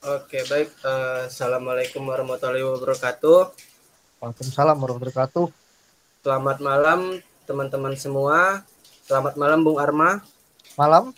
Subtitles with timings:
[0.00, 0.72] Oke, baik.
[0.80, 3.52] Uh, Assalamualaikum warahmatullahi wabarakatuh.
[4.24, 5.46] Waalaikumsalam warahmatullahi wabarakatuh.
[6.24, 7.00] Selamat malam
[7.44, 8.64] teman-teman semua.
[9.04, 10.24] Selamat malam Bung Arma.
[10.80, 11.12] Malam.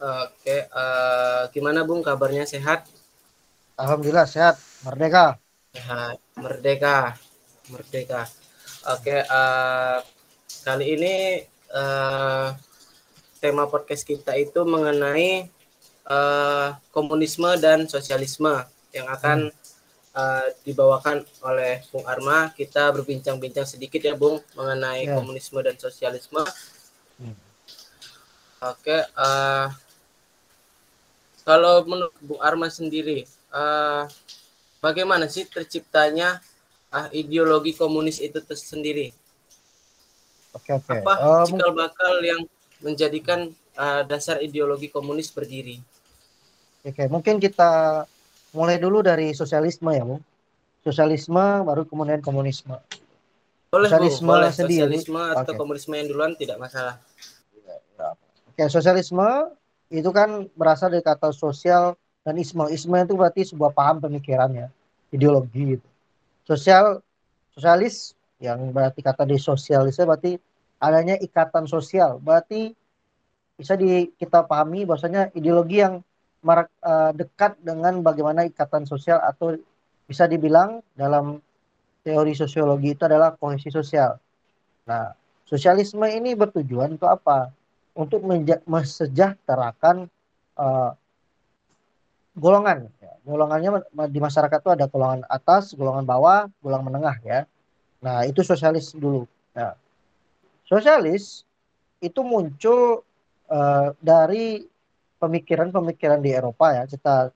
[0.00, 2.88] Oke, uh, gimana Bung kabarnya sehat?
[3.76, 5.36] Alhamdulillah sehat, merdeka.
[5.76, 7.12] Sehat, merdeka,
[7.68, 8.24] merdeka.
[8.88, 10.00] Oke, uh,
[10.64, 11.44] kali ini
[11.76, 12.56] uh,
[13.36, 15.57] tema podcast kita itu mengenai
[16.08, 19.52] uh, komunisme dan sosialisme yang akan
[20.16, 22.50] uh, dibawakan oleh Bung Arma.
[22.56, 25.14] Kita berbincang-bincang sedikit ya Bung mengenai yeah.
[25.14, 26.42] komunisme dan sosialisme.
[27.20, 27.36] Hmm.
[28.58, 29.70] Oke, okay, uh,
[31.46, 33.22] kalau menurut Bung Arma sendiri,
[33.54, 34.08] uh,
[34.82, 36.42] bagaimana sih terciptanya
[36.90, 39.14] uh, ideologi komunis itu sendiri?
[40.56, 40.90] Oke, okay, oke.
[40.90, 41.00] Okay.
[41.06, 42.42] Apa uh, cikal bakal yang
[42.82, 45.78] menjadikan uh, dasar ideologi komunis berdiri?
[46.86, 48.04] Oke, mungkin kita
[48.54, 50.16] mulai dulu dari sosialisme ya, Bu.
[50.86, 52.78] Sosialisme baru kemudian komunisme.
[53.68, 54.52] Boleh, sosialisme boleh.
[54.54, 54.82] sendiri.
[54.88, 55.60] Sosialisme atau okay.
[55.60, 56.96] komunisme yang duluan tidak masalah.
[58.58, 59.54] Oke, sosialisme
[59.92, 61.94] itu kan berasal dari kata sosial
[62.26, 62.66] dan isme.
[62.72, 64.72] Isme itu berarti sebuah paham pemikirannya,
[65.14, 65.88] ideologi itu.
[66.48, 66.98] Sosial
[67.52, 70.34] sosialis yang berarti kata di sosialis berarti
[70.80, 72.18] adanya ikatan sosial.
[72.18, 72.72] Berarti
[73.58, 76.00] bisa di kita pahami bahwasanya ideologi yang
[77.14, 79.58] dekat dengan bagaimana ikatan sosial atau
[80.08, 81.42] bisa dibilang dalam
[82.00, 84.16] teori sosiologi itu adalah kohesi sosial.
[84.88, 85.12] Nah,
[85.44, 87.52] sosialisme ini bertujuan untuk apa?
[87.92, 88.24] Untuk
[88.64, 90.08] mensejahterakan
[90.56, 90.96] uh,
[92.38, 92.88] golongan.
[93.02, 93.12] Ya.
[93.26, 97.40] Golongannya di masyarakat itu ada golongan atas, golongan bawah, golongan menengah ya.
[98.00, 99.28] Nah, itu sosialis dulu.
[99.52, 99.76] Nah,
[100.64, 101.44] sosialis
[101.98, 103.04] itu muncul
[103.50, 104.64] uh, dari
[105.18, 107.30] pemikiran-pemikiran di Eropa ya kita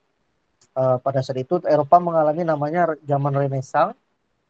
[0.75, 3.95] uh, pada saat itu Eropa mengalami namanya zaman Renaissance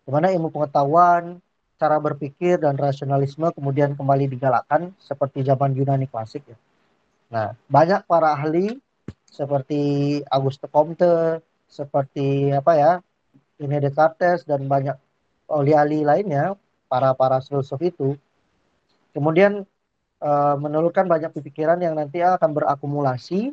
[0.04, 1.42] di mana ilmu pengetahuan
[1.82, 6.58] cara berpikir dan rasionalisme kemudian kembali digalakkan seperti zaman Yunani klasik ya.
[7.34, 8.78] Nah, banyak para ahli
[9.26, 12.92] seperti Auguste Comte, seperti apa ya,
[13.58, 14.94] René Descartes dan banyak
[15.50, 16.54] ahli-ahli lainnya,
[16.86, 18.14] para para filsuf itu
[19.18, 19.66] kemudian
[20.24, 23.52] uh, menelurkan banyak pikiran yang nanti akan berakumulasi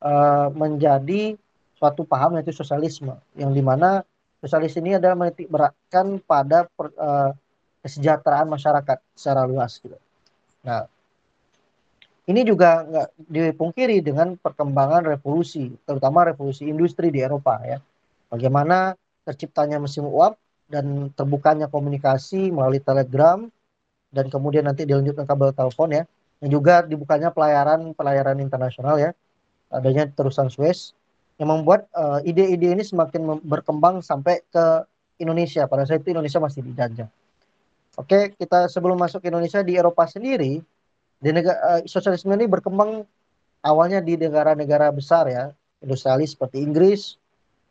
[0.00, 1.36] uh, menjadi
[1.76, 4.04] suatu paham yaitu sosialisme yang di mana
[4.40, 7.30] sosialis ini adalah menitik beratkan pada per, uh,
[7.84, 9.96] kesejahteraan masyarakat secara luas gitu.
[10.64, 10.84] Nah,
[12.28, 17.80] ini juga nggak dipungkiri dengan perkembangan revolusi, terutama revolusi industri di Eropa ya.
[18.28, 18.94] Bagaimana
[19.24, 20.36] terciptanya mesin uap
[20.70, 23.50] dan terbukanya komunikasi melalui telegram
[24.10, 26.04] dan kemudian nanti dilanjutkan kabel telepon ya.
[26.40, 29.10] Dan juga dibukanya pelayaran pelayaran internasional ya.
[29.70, 30.96] Adanya terusan Suez
[31.38, 34.84] yang membuat eh, ide-ide uh, ini semakin berkembang sampai ke
[35.22, 35.64] Indonesia.
[35.70, 37.08] Pada saat itu Indonesia masih dijajah.
[37.96, 40.60] Oke kita sebelum masuk ke Indonesia di Eropa sendiri
[41.20, 43.04] di negara uh, sosialisme ini berkembang
[43.64, 45.52] awalnya di negara-negara besar ya.
[45.80, 47.16] Industrialis seperti Inggris,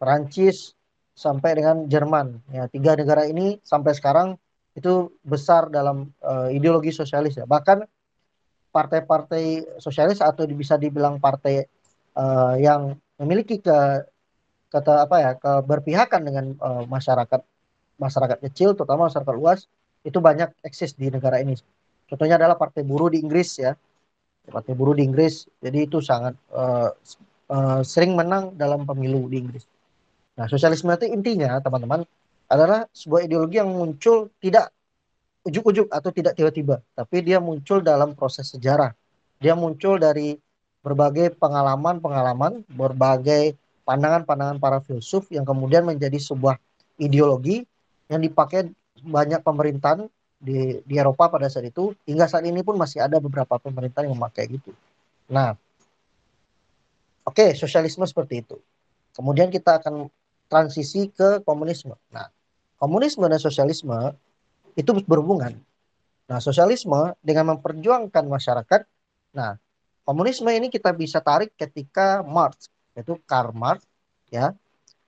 [0.02, 0.74] Perancis
[1.14, 2.42] sampai dengan Jerman.
[2.50, 4.40] Ya tiga negara ini sampai sekarang
[4.79, 7.45] itu besar dalam uh, ideologi sosialis ya.
[7.45, 7.84] Bahkan
[8.72, 11.67] partai-partai sosialis atau bisa dibilang partai
[12.16, 13.78] uh, yang memiliki ke
[14.69, 17.41] kata apa ya keberpihakan dengan uh, masyarakat
[18.00, 19.66] masyarakat kecil terutama masyarakat luas
[20.06, 21.59] itu banyak eksis di negara ini.
[22.07, 23.75] Contohnya adalah Partai Buruh di Inggris ya.
[24.47, 25.46] Partai Buruh di Inggris.
[25.59, 26.90] Jadi itu sangat uh,
[27.51, 29.66] uh, sering menang dalam pemilu di Inggris.
[30.40, 32.07] Nah, sosialisme itu intinya teman-teman
[32.50, 34.74] adalah sebuah ideologi yang muncul tidak
[35.46, 38.92] ujuk-ujuk atau tidak tiba-tiba, tapi dia muncul dalam proses sejarah.
[39.40, 40.36] Dia muncul dari
[40.84, 43.56] berbagai pengalaman-pengalaman, berbagai
[43.88, 46.59] pandangan-pandangan para filsuf yang kemudian menjadi sebuah
[47.00, 47.64] ideologi
[48.12, 48.68] yang dipakai
[49.00, 53.59] banyak pemerintahan di, di Eropa pada saat itu hingga saat ini pun masih ada beberapa
[53.59, 54.72] pemerintahan yang memakai gitu.
[55.32, 55.56] Nah,
[57.28, 58.58] oke okay, sosialisme seperti itu.
[59.16, 60.08] Kemudian kita akan
[60.47, 61.94] transisi ke komunisme.
[62.09, 62.32] Nah,
[62.79, 64.16] komunisme dan sosialisme
[64.73, 65.59] itu berhubungan.
[66.31, 68.81] Nah, sosialisme dengan memperjuangkan masyarakat.
[69.35, 69.59] Nah,
[70.08, 73.84] komunisme ini kita bisa tarik ketika Marx, yaitu Karl Marx,
[74.31, 74.55] ya.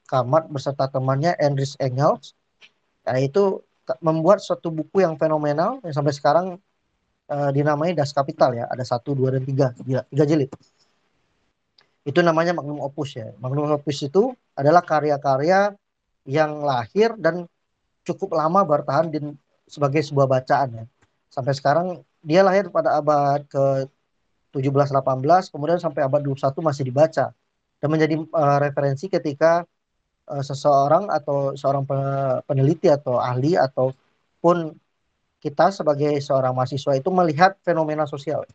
[0.06, 2.36] Karl Marx beserta temannya Heinrich Engels,
[3.08, 3.64] ya, itu
[4.04, 6.46] membuat suatu buku yang fenomenal yang sampai sekarang
[7.32, 8.66] uh, dinamai Das Kapital ya.
[8.68, 10.52] Ada satu, dua, dan tiga, tiga, tiga jilid.
[12.02, 13.30] Itu namanya Magnum Opus ya.
[13.38, 15.78] Magnum Opus itu adalah karya-karya
[16.26, 17.46] yang lahir dan
[18.12, 19.20] cukup lama bertahan di,
[19.66, 20.86] sebagai sebuah bacaan ya.
[21.32, 23.88] Sampai sekarang dia lahir pada abad ke
[24.54, 27.32] 17 18 kemudian sampai abad 21 masih dibaca.
[27.82, 29.66] dan menjadi uh, referensi ketika
[30.30, 31.82] uh, seseorang atau seorang
[32.46, 34.78] peneliti atau ahli ataupun
[35.42, 38.46] kita sebagai seorang mahasiswa itu melihat fenomena sosial.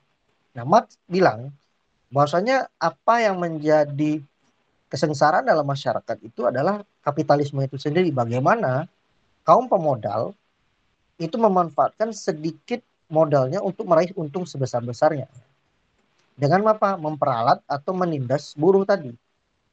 [0.55, 1.51] Nah, Mat bilang
[2.15, 4.23] bahwasanya apa yang menjadi
[4.87, 8.15] kesengsaraan dalam masyarakat itu adalah kapitalisme itu sendiri.
[8.15, 8.87] Bagaimana
[9.47, 10.35] kaum pemodal
[11.17, 15.31] itu memanfaatkan sedikit modalnya untuk meraih untung sebesar-besarnya.
[16.37, 16.99] Dengan apa?
[17.01, 19.15] Memperalat atau menindas buruh tadi.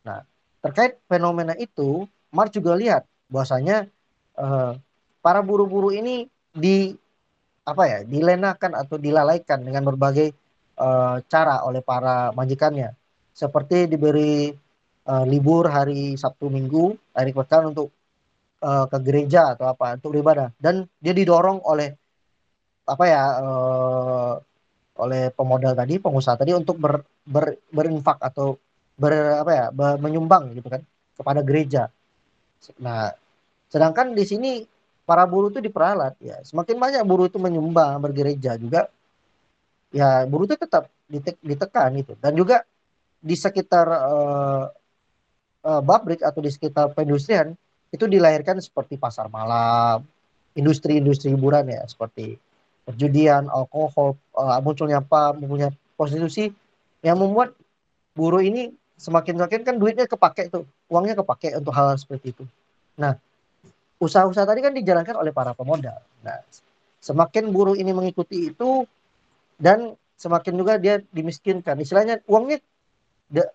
[0.07, 0.23] Nah,
[0.63, 3.89] terkait fenomena itu, Mark juga lihat bahwasanya
[4.39, 4.73] eh,
[5.19, 6.95] para buruh-buruh ini di
[7.63, 10.35] apa ya dilenakan atau dilalaikan dengan berbagai
[10.75, 12.91] uh, cara oleh para majikannya
[13.31, 14.51] seperti diberi
[15.07, 17.87] uh, libur hari Sabtu Minggu hari pekan untuk
[18.63, 20.55] uh, ke gereja atau apa untuk beribadah.
[20.55, 21.91] Dan dia didorong oleh
[22.83, 24.33] apa ya uh,
[25.03, 28.59] oleh pemodal tadi pengusaha tadi untuk ber, ber, berinfak atau
[28.95, 30.81] ber apa ya ber, menyumbang gitu kan
[31.15, 31.91] kepada gereja.
[32.79, 33.11] Nah
[33.67, 34.51] sedangkan di sini
[35.03, 36.39] para buruh itu diperalat ya.
[36.47, 38.87] Semakin banyak buruh itu menyumbang bergereja juga
[39.93, 40.89] ya buruh itu tetap
[41.45, 42.65] ditekan itu dan juga
[43.21, 44.65] di sekitar uh,
[45.63, 47.53] uh, pabrik atau di sekitar perindustrian
[47.93, 50.01] itu dilahirkan seperti pasar malam
[50.57, 52.35] industri-industri hiburan ya seperti
[52.83, 56.49] perjudian alkohol uh, munculnya apa munculnya prostitusi
[57.05, 57.53] yang membuat
[58.17, 62.43] buruh ini semakin semakin kan duitnya kepake tuh uangnya kepake untuk hal, -hal seperti itu
[62.97, 63.13] nah
[64.03, 66.03] usaha-usaha tadi kan dijalankan oleh para pemodal.
[66.27, 66.43] Nah,
[66.99, 68.83] semakin buruh ini mengikuti itu
[69.55, 71.79] dan semakin juga dia dimiskinkan.
[71.79, 72.59] Istilahnya uangnya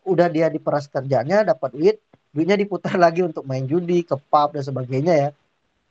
[0.08, 1.96] udah dia diperas kerjanya, dapat duit,
[2.32, 5.30] duitnya diputar lagi untuk main judi, ke pub dan sebagainya ya.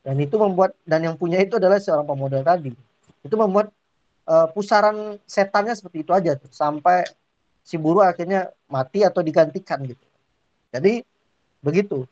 [0.06, 2.72] Dan itu membuat dan yang punya itu adalah seorang pemodal tadi.
[3.26, 3.74] Itu membuat
[4.24, 7.04] uh, pusaran setannya seperti itu aja tuh sampai
[7.68, 10.06] si buruh akhirnya mati atau digantikan gitu.
[10.72, 11.04] Jadi
[11.60, 12.08] begitu.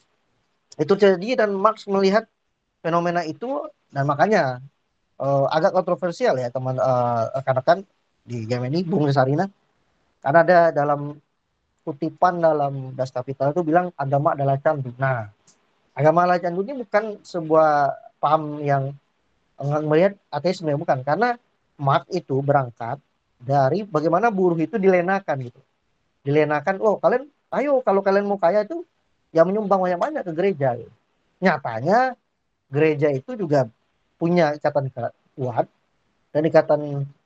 [0.76, 2.28] Itu terjadi dan Marx melihat
[2.84, 3.64] fenomena itu
[3.96, 4.60] dan makanya
[5.20, 7.88] uh, agak kontroversial ya teman uh, rekan-rekan
[8.26, 9.48] di game ini Bung Sarina
[10.20, 11.16] karena ada dalam
[11.86, 14.90] kutipan dalam Das Kapital itu bilang agama adalah candu.
[14.98, 15.30] Nah,
[15.94, 18.90] agama adalah candu ini bukan sebuah paham yang
[19.86, 21.38] melihat ateisme bukan karena
[21.78, 22.98] Marx itu berangkat
[23.38, 25.62] dari bagaimana buruh itu dilenakan gitu.
[26.26, 28.82] Dilenakan, oh kalian ayo kalau kalian mau kaya itu
[29.30, 30.74] ya menyumbang banyak-banyak ke gereja.
[30.74, 30.92] Gitu.
[31.46, 32.18] Nyatanya
[32.74, 33.70] gereja itu juga
[34.18, 34.90] punya ikatan
[35.38, 35.70] kuat
[36.34, 36.80] dan ikatan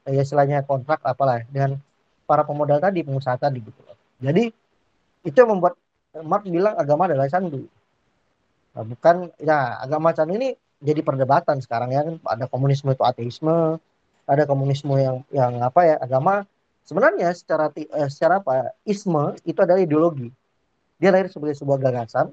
[0.10, 1.78] ya istilahnya kontrak apalah dengan
[2.26, 3.82] para pemodal tadi pengusaha tadi gitu
[4.20, 4.52] jadi
[5.24, 5.76] itu yang membuat
[6.26, 7.70] Mark bilang agama adalah candu.
[8.74, 12.16] Nah, bukan ya agama candu ini jadi perdebatan sekarang ya kan.
[12.24, 13.80] Ada komunisme itu ateisme
[14.30, 16.46] ada komunisme yang yang apa ya agama.
[16.86, 20.30] Sebenarnya secara eh, secara apa isme itu adalah ideologi.
[21.02, 22.30] Dia lahir sebagai sebuah gagasan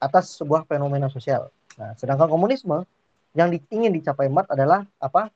[0.00, 1.48] atas sebuah fenomena sosial.
[1.76, 2.84] Nah, sedangkan komunisme
[3.36, 5.28] yang di, ingin dicapai Marx adalah apa?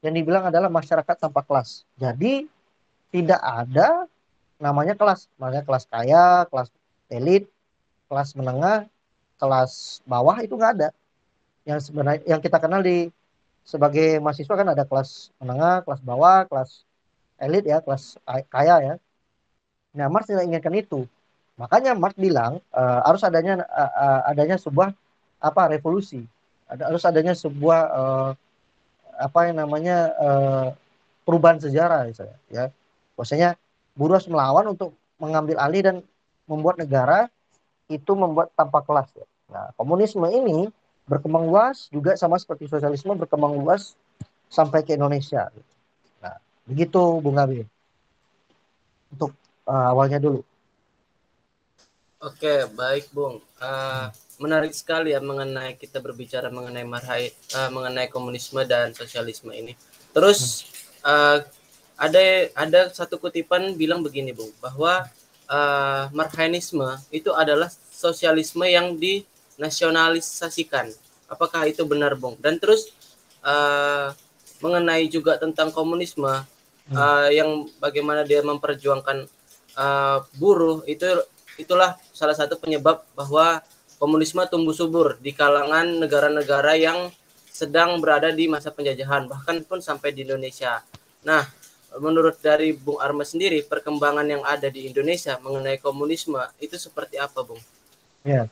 [0.00, 1.84] Yang dibilang adalah masyarakat tanpa kelas.
[2.00, 2.48] Jadi
[3.12, 4.08] tidak ada
[4.60, 6.68] namanya kelas, makanya kelas kaya, kelas
[7.10, 7.48] elit,
[8.06, 8.86] kelas menengah,
[9.40, 10.88] kelas bawah itu nggak ada.
[11.64, 13.08] Yang sebenarnya yang kita kenal di
[13.64, 16.84] sebagai mahasiswa kan ada kelas menengah, kelas bawah, kelas
[17.40, 18.20] elit ya, kelas
[18.52, 18.94] kaya ya.
[19.96, 21.08] Nah, Marx tidak inginkan itu.
[21.58, 24.94] Makanya Marx bilang uh, harus adanya uh, uh, adanya sebuah
[25.40, 26.20] apa revolusi
[26.70, 28.30] ada harus adanya sebuah uh,
[29.18, 30.66] apa yang namanya uh,
[31.26, 32.64] perubahan sejarah misalnya ya
[33.18, 33.58] maksudnya
[33.94, 35.96] buruh harus melawan untuk mengambil alih dan
[36.48, 37.28] membuat negara
[37.90, 39.26] itu membuat tanpa kelas ya.
[39.50, 40.70] Nah, komunisme ini
[41.10, 43.98] berkembang luas juga sama seperti sosialisme berkembang luas
[44.46, 45.50] sampai ke Indonesia.
[46.22, 47.66] Nah, begitu Bung Gabi.
[49.10, 49.34] Untuk
[49.66, 50.46] uh, awalnya dulu.
[52.20, 53.42] Oke, baik Bung.
[53.58, 54.06] Uh,
[54.38, 59.74] menarik sekali ya mengenai kita berbicara mengenai marhai uh, mengenai komunisme dan sosialisme ini.
[60.14, 60.68] Terus
[61.02, 61.42] uh,
[62.00, 65.04] ada ada satu kutipan bilang begini, Bung, bahwa
[65.52, 70.88] uh, marhainisme itu adalah sosialisme yang dinasionalisasikan.
[71.28, 72.40] Apakah itu benar, Bung?
[72.40, 72.88] Dan terus
[73.44, 74.16] uh,
[74.64, 79.28] mengenai juga tentang komunisme uh, yang bagaimana dia memperjuangkan
[79.76, 81.04] uh, buruh itu
[81.60, 83.60] itulah salah satu penyebab bahwa
[84.00, 87.12] komunisme tumbuh subur di kalangan negara-negara yang
[87.44, 90.80] sedang berada di masa penjajahan bahkan pun sampai di Indonesia.
[91.20, 91.44] Nah,
[91.98, 97.42] menurut dari Bung Arma sendiri perkembangan yang ada di Indonesia mengenai komunisme itu seperti apa,
[97.42, 97.58] Bung?
[98.22, 98.46] Ya.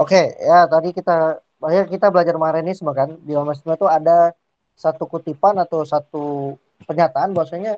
[0.00, 3.20] Oke, okay, ya tadi kita banyak kita belajar Marxisme kan.
[3.20, 4.32] Di Marxisme itu ada
[4.72, 6.56] satu kutipan atau satu
[6.88, 7.76] pernyataan bahwasanya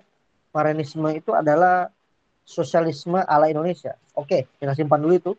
[0.55, 1.91] Marxisme itu adalah
[2.47, 3.99] sosialisme ala Indonesia.
[4.15, 5.33] Oke, kita simpan dulu itu.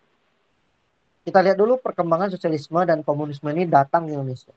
[1.24, 4.51] Kita lihat dulu perkembangan sosialisme dan komunisme ini datang di Indonesia.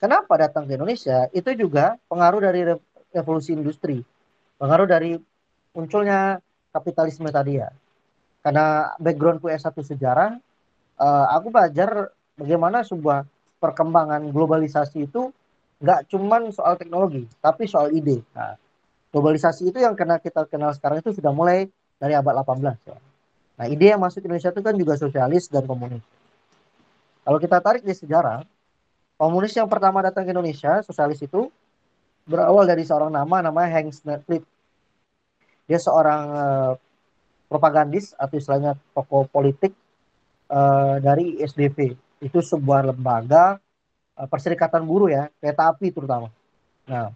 [0.00, 1.28] Kenapa datang ke Indonesia?
[1.30, 2.64] Itu juga pengaruh dari
[3.14, 4.02] revolusi industri.
[4.58, 5.16] Pengaruh dari
[5.74, 6.38] munculnya
[6.70, 7.70] kapitalisme tadi ya.
[8.40, 10.38] Karena backgroundku S1 sejarah,
[10.96, 13.28] uh, aku belajar bagaimana sebuah
[13.60, 15.28] perkembangan globalisasi itu
[15.80, 18.24] nggak cuman soal teknologi, tapi soal ide.
[18.32, 18.56] Nah,
[19.12, 21.68] globalisasi itu yang kena kita kenal sekarang itu sudah mulai
[22.00, 22.96] dari abad 18 ya.
[23.60, 26.00] Nah, ide yang masuk Indonesia itu kan juga sosialis dan komunis.
[27.24, 28.40] Kalau kita tarik di sejarah,
[29.20, 31.52] komunis yang pertama datang ke Indonesia, sosialis itu
[32.30, 34.46] berawal dari seorang nama namanya Hank Snellit.
[35.66, 36.72] Dia seorang uh,
[37.50, 39.74] propagandis atau istilahnya tokoh politik
[40.46, 41.98] uh, dari SDV.
[42.22, 43.58] Itu sebuah lembaga
[44.14, 46.30] uh, perserikatan buruh ya, kereta api terutama.
[46.86, 47.10] Nah,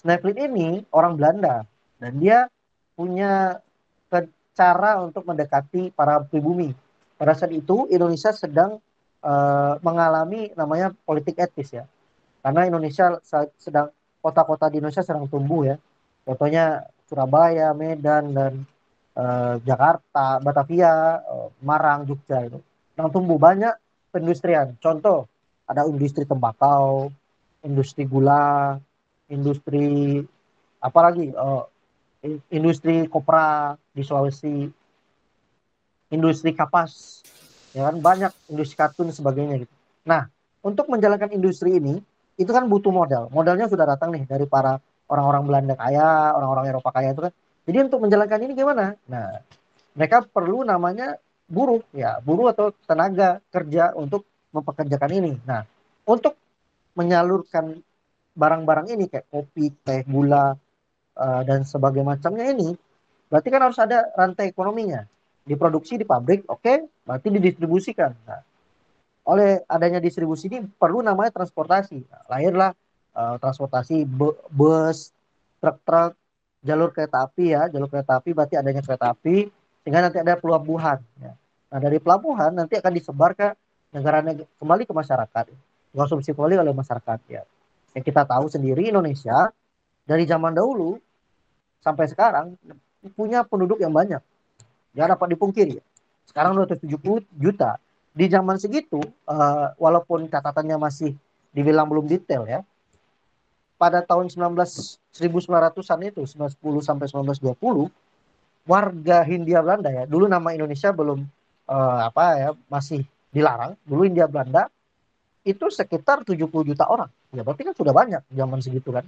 [0.00, 1.68] Snellit ini orang Belanda
[2.00, 2.48] dan dia
[2.96, 3.60] punya
[4.58, 6.74] cara untuk mendekati para pribumi.
[7.14, 8.82] Pada saat itu Indonesia sedang
[9.22, 11.86] uh, mengalami namanya politik etis ya.
[12.42, 13.22] Karena Indonesia
[13.54, 13.94] sedang
[14.28, 15.76] kota-kota di Indonesia sedang tumbuh ya.
[16.28, 18.52] Contohnya Surabaya, Medan dan
[19.16, 22.60] uh, Jakarta, Batavia, uh, Marang, Jogja itu.
[22.92, 23.72] Sedang tumbuh banyak
[24.12, 24.76] perindustrian.
[24.76, 25.24] Contoh
[25.64, 27.08] ada industri tembakau,
[27.64, 28.76] industri gula,
[29.32, 30.20] industri
[30.84, 31.64] apalagi uh,
[32.52, 34.68] industri kopra di Sulawesi,
[36.12, 37.22] industri kapas,
[37.72, 39.74] ya kan banyak industri kartun sebagainya gitu.
[40.08, 40.26] Nah,
[40.64, 42.00] untuk menjalankan industri ini
[42.38, 43.28] itu kan butuh modal.
[43.34, 44.78] Modalnya sudah datang nih dari para
[45.10, 47.32] orang-orang Belanda kaya, orang-orang Eropa kaya itu kan.
[47.68, 48.96] Jadi untuk menjalankan ini gimana?
[49.10, 49.42] Nah,
[49.92, 51.18] mereka perlu namanya
[51.50, 55.32] buruh ya, buruh atau tenaga kerja untuk mempekerjakan ini.
[55.44, 55.66] Nah,
[56.08, 56.38] untuk
[56.96, 57.76] menyalurkan
[58.38, 60.56] barang-barang ini kayak kopi, teh, gula,
[61.18, 62.78] uh, dan sebagai macamnya ini
[63.28, 65.04] berarti kan harus ada rantai ekonominya
[65.44, 68.40] diproduksi di pabrik oke okay, berarti didistribusikan nah,
[69.28, 72.00] oleh adanya distribusi ini perlu namanya transportasi
[72.32, 72.72] lahirlah
[73.12, 74.08] uh, transportasi
[74.48, 75.12] bus
[75.60, 76.16] truk-truk
[76.64, 79.52] jalur kereta api ya jalur kereta api berarti adanya kereta api
[79.84, 81.36] sehingga nanti ada pelabuhan ya.
[81.68, 83.52] nah dari pelabuhan nanti akan disebar ke
[83.92, 84.24] negara
[84.56, 85.44] kembali ke masyarakat
[85.92, 87.44] konsumsi kembali oleh masyarakat ya
[87.92, 89.52] yang kita tahu sendiri Indonesia
[90.08, 90.96] dari zaman dahulu
[91.84, 92.56] sampai sekarang
[93.14, 94.20] punya penduduk yang banyak.
[94.96, 95.76] Jangan dapat dipungkiri.
[96.26, 97.78] Sekarang 270 juta.
[98.18, 98.98] Di zaman segitu,
[99.30, 101.14] uh, walaupun catatannya masih
[101.54, 102.66] dibilang belum detail ya,
[103.78, 104.58] pada tahun 19
[105.14, 107.86] 1900-an itu 1910 sampai 1920
[108.66, 111.22] warga Hindia Belanda ya dulu nama Indonesia belum
[111.70, 113.78] uh, apa ya masih dilarang.
[113.86, 114.66] Dulu Hindia Belanda
[115.46, 117.06] itu sekitar 70 juta orang.
[117.30, 119.06] Ya berarti kan sudah banyak zaman segitu kan.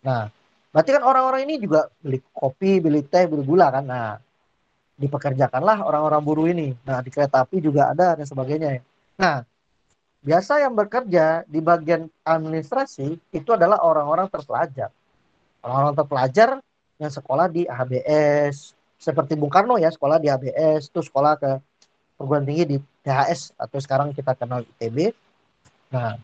[0.00, 0.32] Nah
[0.68, 3.84] Berarti kan orang-orang ini juga beli kopi, beli teh, beli gula kan.
[3.88, 4.20] Nah,
[4.98, 6.74] dipekerjakanlah orang-orang buruh ini.
[6.82, 8.82] Nah, di kereta api juga ada dan sebagainya.
[9.14, 9.46] Nah,
[10.20, 14.90] biasa yang bekerja di bagian administrasi itu adalah orang-orang terpelajar.
[15.62, 16.48] Orang-orang terpelajar
[16.98, 21.50] yang sekolah di HBS, seperti Bung Karno ya, sekolah di HBS, itu sekolah ke
[22.18, 22.76] perguruan tinggi di
[23.06, 25.14] THS atau sekarang kita kenal ITB.
[25.94, 26.18] Nah,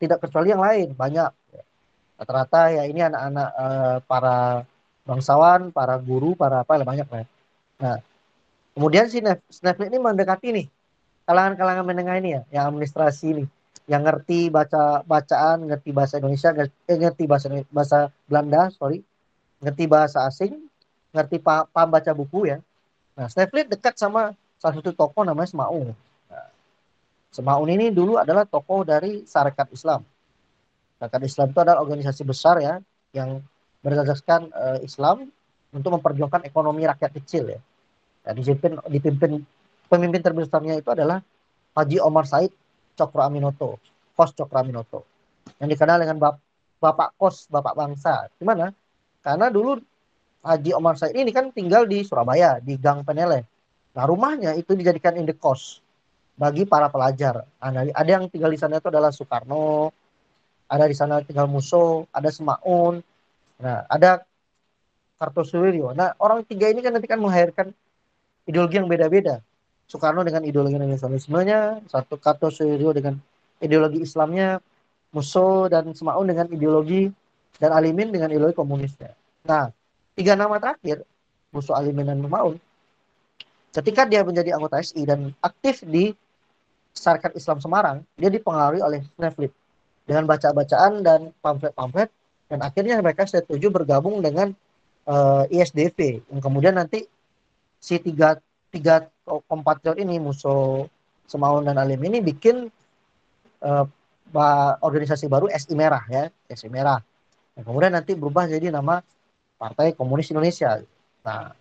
[0.00, 1.28] tidak kecuali yang lain, banyak
[2.16, 4.62] rata-rata ya ini anak-anak uh, para
[5.02, 7.26] bangsawan, para guru, para apa banyak lah.
[7.82, 7.98] Nah,
[8.78, 9.18] kemudian si
[9.50, 10.66] Snapchat ini mendekati nih
[11.26, 13.44] kalangan-kalangan menengah ini ya, yang administrasi ini,
[13.90, 17.98] yang ngerti baca bacaan, ngerti bahasa Indonesia, eh, ngerti bahasa bahasa
[18.30, 19.02] Belanda, sorry,
[19.58, 20.62] ngerti bahasa asing,
[21.10, 22.58] ngerti paham, paham baca buku ya.
[23.18, 25.90] Nah, Snapchat dekat sama salah satu tokoh namanya Semaun.
[26.30, 26.46] Nah,
[27.34, 30.06] Semaun ini dulu adalah tokoh dari Sarekat Islam
[31.02, 32.78] Zakat Islam itu adalah organisasi besar ya
[33.10, 33.42] yang
[33.82, 35.26] berdasarkan uh, Islam
[35.74, 37.60] untuk memperjuangkan ekonomi rakyat kecil ya.
[38.22, 39.32] Ya dipimpin dipimpin
[39.90, 41.20] pemimpin terbesarnya itu adalah
[41.74, 42.52] Haji Omar Said
[42.94, 43.80] Cokro Aminoto,
[44.12, 45.00] Kos Cokro Aminoto.
[45.58, 46.36] Yang dikenal dengan Bap
[46.82, 48.28] Bapak Kos, Bapak Bangsa.
[48.36, 48.70] Gimana?
[49.22, 49.80] Karena dulu
[50.42, 53.46] Haji Omar Said ini kan tinggal di Surabaya, di Gang Penele.
[53.92, 55.84] Nah, rumahnya itu dijadikan indekos
[56.36, 57.44] bagi para pelajar.
[57.60, 59.92] Ada yang tinggal di sana itu adalah Soekarno,
[60.72, 63.04] ada di sana tinggal Muso, ada Semaun,
[63.60, 64.24] nah ada
[65.20, 65.92] Kartosuwiryo.
[65.92, 67.70] Nah orang tiga ini kan nanti kan melahirkan
[68.46, 69.40] ideologi yang beda-beda.
[69.86, 73.20] Soekarno dengan ideologi nasionalismenya, satu Kartosuwiryo dengan
[73.60, 74.56] ideologi Islamnya,
[75.12, 77.12] Muso dan Semaun dengan ideologi
[77.60, 79.12] dan Alimin dengan ideologi komunisnya.
[79.44, 79.68] Nah,
[80.16, 81.04] tiga nama terakhir,
[81.52, 82.56] Muso, Alimin dan Semaun,
[83.76, 86.16] ketika dia menjadi anggota SI dan aktif di
[86.96, 89.52] Sarkat Islam Semarang, dia dipengaruhi oleh Sneflit
[90.04, 92.08] dengan baca-bacaan dan pamflet-pamflet
[92.52, 94.52] dan akhirnya mereka setuju bergabung dengan
[95.08, 97.08] uh, ISDV yang kemudian nanti
[97.82, 98.38] si tiga
[98.70, 100.86] tiga kompatriot ini Muso
[101.26, 102.70] Semaun dan Alim ini bikin
[103.66, 103.86] uh,
[104.80, 106.30] organisasi baru SI Merah ya.
[106.46, 107.02] SI Merah.
[107.52, 109.02] Nah, kemudian nanti berubah jadi nama
[109.58, 110.78] Partai Komunis Indonesia.
[111.26, 111.52] Nah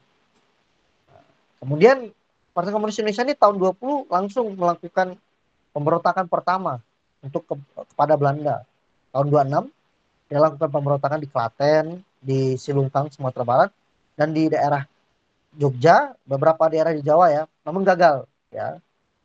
[1.61, 2.09] kemudian
[2.51, 5.15] Partai Komunis Indonesia ini tahun 20 langsung melakukan
[5.71, 6.81] pemberontakan pertama
[7.23, 7.55] untuk ke,
[7.93, 8.65] kepada Belanda.
[9.13, 9.69] Tahun 26
[10.31, 11.85] dia lakukan pemberontakan di Klaten
[12.23, 13.69] di Silungkang Sumatera Barat
[14.15, 14.83] dan di daerah
[15.55, 18.79] Jogja beberapa daerah di Jawa ya namun gagal ya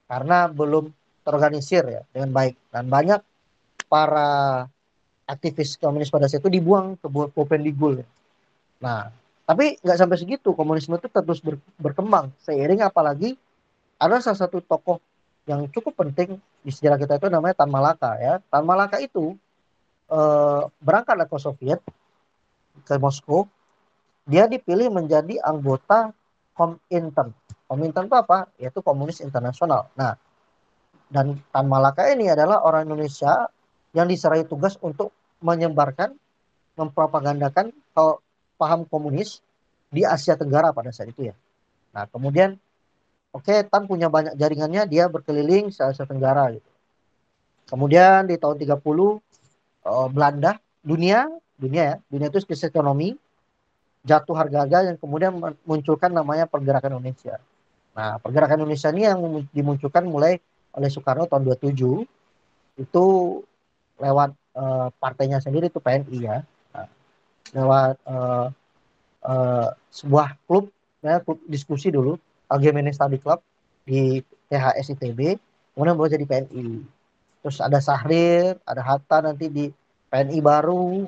[0.07, 0.91] karena belum
[1.27, 3.21] terorganisir ya dengan baik dan banyak
[3.91, 4.67] para
[5.27, 8.03] aktivis komunis pada saat itu dibuang ke Popendigul.
[8.03, 8.07] Ya.
[8.79, 9.01] Nah,
[9.43, 13.35] tapi nggak sampai segitu komunisme itu terus ber, berkembang seiring apalagi
[13.99, 15.03] ada salah satu tokoh
[15.47, 18.39] yang cukup penting di sejarah kita itu namanya Tan Malaka ya.
[18.51, 19.35] Tan Malaka itu
[20.11, 21.81] eh, berangkat ke Soviet
[22.87, 23.51] ke Moskow.
[24.27, 26.11] Dia dipilih menjadi anggota
[26.53, 27.31] Komintern.
[27.71, 28.51] Komintern itu apa?
[28.59, 29.87] Yaitu Komunis Internasional.
[29.95, 30.19] Nah,
[31.07, 33.47] dan Tan Malaka ini adalah orang Indonesia
[33.95, 36.13] yang diserai tugas untuk menyebarkan,
[36.75, 38.19] mempropagandakan kalau
[38.59, 39.41] paham komunis
[39.89, 41.35] di Asia Tenggara pada saat itu ya.
[41.95, 42.59] Nah, kemudian
[43.31, 46.71] oke okay, Tan punya banyak jaringannya, dia berkeliling se Asia Tenggara gitu.
[47.67, 51.27] Kemudian di tahun 30 uh, eh, Belanda, dunia,
[51.59, 53.15] dunia ya, dunia itu krisis ekonomi,
[54.07, 55.35] jatuh harga-harga yang kemudian
[55.67, 57.43] munculkan namanya pergerakan Indonesia.
[57.99, 59.19] Nah, pergerakan Indonesia ini yang
[59.51, 60.39] dimunculkan mulai
[60.79, 62.07] oleh Soekarno tahun 27
[62.79, 63.05] itu
[63.99, 66.39] lewat uh, partainya sendiri itu PNI ya.
[66.77, 66.87] Nah,
[67.57, 68.47] lewat uh,
[69.27, 70.71] uh, sebuah klub
[71.03, 72.15] ya klub diskusi dulu
[72.47, 73.43] Algemene Study Club
[73.87, 75.39] di THS ITB
[75.75, 76.83] kemudian baru jadi PNI
[77.43, 79.67] terus ada Sahrir ada Hatta nanti di
[80.11, 81.07] PNI baru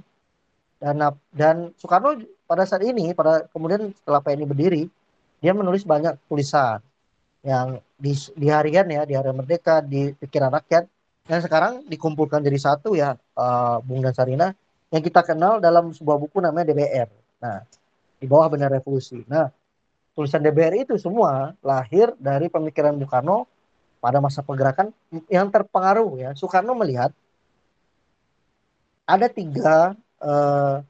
[0.78, 0.96] dan
[1.34, 4.82] dan Soekarno pada saat ini pada kemudian setelah PNI berdiri
[5.38, 6.82] dia menulis banyak tulisan
[7.42, 10.86] yang di, di harian ya di hari merdeka di pikiran rakyat
[11.28, 14.48] yang sekarang dikumpulkan jadi satu ya uh, Bung dan Sarina
[14.88, 17.08] yang kita kenal dalam sebuah buku namanya DBR.
[17.44, 17.60] Nah,
[18.16, 19.20] di bawah benar revolusi.
[19.28, 19.52] Nah,
[20.16, 23.44] tulisan DBR itu semua lahir dari pemikiran Bung Karno
[24.00, 24.88] pada masa pergerakan
[25.28, 26.30] yang terpengaruh ya.
[26.32, 27.12] Soekarno melihat
[29.04, 30.80] ada tiga uh,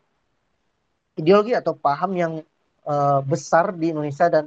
[1.19, 2.33] ideologi atau paham yang
[2.87, 4.47] uh, besar di Indonesia dan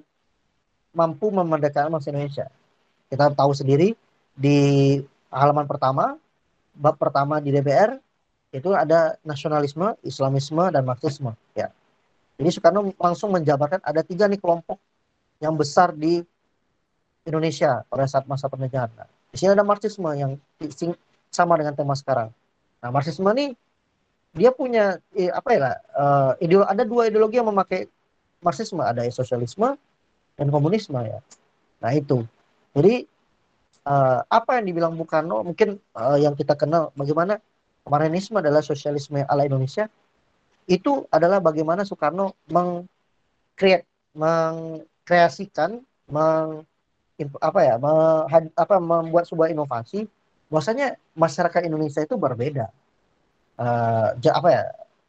[0.95, 2.47] mampu memerdekakan bangsa Indonesia.
[3.11, 3.91] Kita tahu sendiri
[4.35, 4.59] di
[5.31, 6.15] halaman pertama,
[6.75, 7.99] bab pertama di DPR
[8.51, 11.31] itu ada nasionalisme, Islamisme dan Marxisme.
[11.55, 11.71] Ya.
[12.35, 14.75] Jadi Soekarno langsung menjabarkan ada tiga nih kelompok
[15.39, 16.19] yang besar di
[17.23, 18.91] Indonesia pada saat masa penjajahan.
[18.97, 20.35] Nah, di sini ada Marxisme yang
[21.31, 22.33] sama dengan tema sekarang.
[22.83, 23.55] Nah, Marxisme ini
[24.31, 25.59] dia punya eh, apa ya
[25.95, 27.91] uh, ada dua ideologi yang memakai
[28.41, 29.77] Marxisme ada sosialisme
[30.39, 31.19] dan komunisme ya.
[31.83, 32.25] Nah itu.
[32.73, 33.05] Jadi
[33.85, 37.37] uh, apa yang dibilang Bung Karno mungkin uh, yang kita kenal bagaimana
[37.85, 39.85] Marxisme adalah sosialisme ala Indonesia
[40.69, 43.83] itu adalah bagaimana Soekarno mengkreat
[44.15, 46.63] mengkreasikan meng
[47.37, 47.93] apa ya me,
[48.57, 50.07] apa membuat sebuah inovasi.
[50.51, 52.71] Bahwasanya masyarakat Indonesia itu berbeda
[53.59, 54.63] uh, apa ya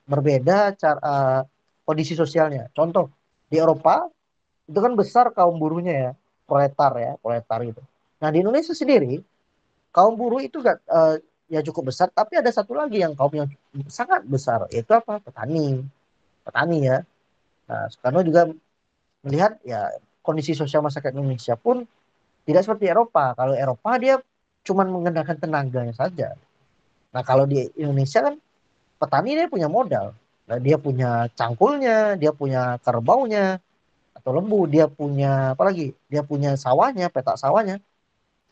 [0.08, 1.40] berbeda cara uh,
[1.86, 2.70] kondisi sosialnya.
[2.74, 3.10] Contoh
[3.46, 4.08] di Eropa
[4.66, 6.10] itu kan besar kaum buruhnya ya,
[6.46, 7.82] proletar ya, proletar itu.
[8.22, 9.20] Nah di Indonesia sendiri
[9.92, 11.20] kaum buruh itu gak uh,
[11.52, 13.48] ya cukup besar, tapi ada satu lagi yang kaum yang
[13.92, 15.20] sangat besar, yaitu apa?
[15.20, 15.84] Petani,
[16.40, 17.04] petani ya.
[17.68, 18.48] Nah Soekarno juga
[19.20, 19.92] melihat ya
[20.24, 21.84] kondisi sosial masyarakat Indonesia pun
[22.48, 23.36] tidak seperti Eropa.
[23.36, 24.16] Kalau Eropa dia
[24.62, 26.38] cuma mengenakan tenaganya saja.
[27.12, 28.34] Nah kalau di Indonesia kan
[28.96, 30.16] petani dia punya modal.
[30.46, 33.62] Nah, dia punya cangkulnya, dia punya kerbaunya
[34.12, 35.94] atau lembu, dia punya apa lagi?
[36.10, 37.78] Dia punya sawahnya, petak sawahnya.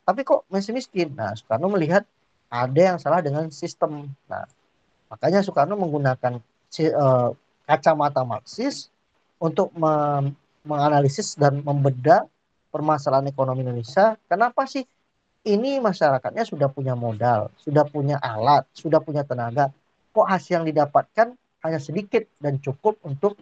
[0.07, 1.13] Tapi kok masih miskin?
[1.15, 2.07] Nah, Soekarno melihat
[2.51, 4.11] ada yang salah dengan sistem.
[4.27, 4.47] Nah,
[5.11, 7.31] makanya Soekarno menggunakan uh,
[7.67, 8.91] kacamata Marxis
[9.39, 9.71] untuk
[10.67, 12.27] menganalisis dan membedah
[12.71, 14.17] permasalahan ekonomi Indonesia.
[14.27, 14.87] Kenapa sih
[15.45, 19.73] ini masyarakatnya sudah punya modal, sudah punya alat, sudah punya tenaga.
[20.13, 21.33] Kok hasil yang didapatkan
[21.65, 23.41] hanya sedikit dan cukup untuk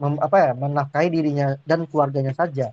[0.00, 2.72] mem, apa ya, menafkahi dirinya dan keluarganya saja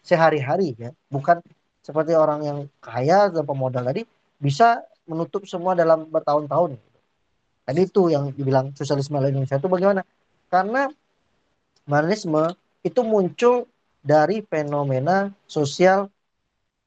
[0.00, 1.40] sehari-hari ya, bukan
[1.80, 4.04] seperti orang yang kaya dan pemodal tadi
[4.40, 6.76] bisa menutup semua dalam bertahun-tahun.
[7.64, 10.02] Tadi itu yang dibilang sosialisme Indonesia itu bagaimana?
[10.48, 10.88] Karena
[11.84, 13.68] Marxisme itu muncul
[14.00, 16.08] dari fenomena sosial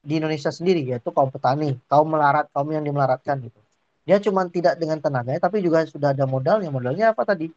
[0.03, 3.59] di Indonesia sendiri yaitu kaum petani, kaum melarat, kaum yang dimelaratkan gitu.
[4.03, 6.67] Dia cuma tidak dengan tenaganya tapi juga sudah ada modalnya.
[6.67, 7.47] Modalnya apa tadi?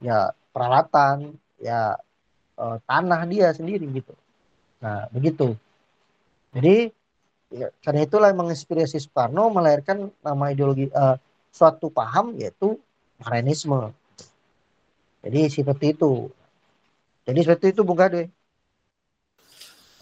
[0.00, 1.96] ya peralatan, ya
[2.56, 4.12] uh, tanah dia sendiri gitu.
[4.80, 5.56] Nah, begitu.
[6.52, 6.92] Jadi
[7.52, 11.16] ya, karena itulah menginspirasi Soekarno melahirkan nama ideologi uh,
[11.52, 12.76] suatu paham yaitu
[13.20, 13.92] Marxisme.
[15.24, 16.28] Jadi seperti itu.
[17.26, 18.30] Jadi seperti itu Bung Gadwe.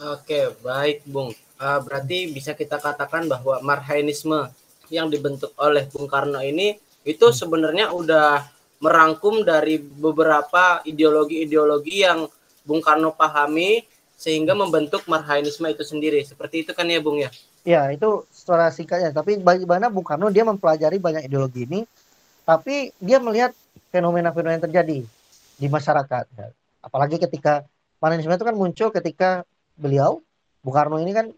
[0.02, 1.32] Oke, baik Bung.
[1.54, 4.50] Uh, berarti bisa kita katakan bahwa Marxisme
[4.90, 6.74] yang dibentuk oleh Bung Karno ini
[7.06, 8.42] itu sebenarnya udah
[8.82, 12.26] merangkum dari beberapa ideologi-ideologi yang
[12.66, 13.86] Bung Karno pahami
[14.18, 16.20] sehingga membentuk Marxisme itu sendiri.
[16.26, 17.30] Seperti itu kan ya Bung ya?
[17.64, 19.14] Ya, itu secara singkatnya.
[19.14, 21.86] Tapi bagaimana Bung Karno dia mempelajari banyak ideologi ini,
[22.44, 23.54] tapi dia melihat
[23.88, 24.98] fenomena-fenomena yang terjadi
[25.54, 26.24] di masyarakat.
[26.82, 27.64] Apalagi ketika
[28.02, 29.30] Marxisme itu kan muncul ketika
[29.78, 30.20] beliau
[30.60, 31.32] Bung Karno ini kan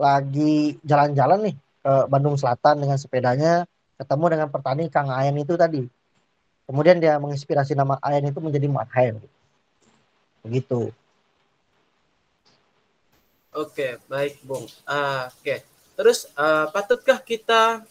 [0.00, 3.68] lagi jalan-jalan nih ke Bandung Selatan dengan sepedanya
[4.00, 5.84] ketemu dengan petani Kang Ayan itu tadi.
[6.64, 9.20] Kemudian dia menginspirasi nama Ayan itu menjadi Marhain.
[10.40, 10.88] Begitu.
[13.50, 14.64] Oke, baik, Bung.
[14.86, 15.60] Uh, Oke.
[15.98, 17.82] Terus uh, patutkah kita